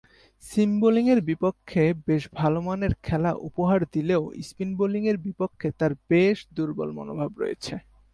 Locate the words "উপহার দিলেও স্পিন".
3.49-4.69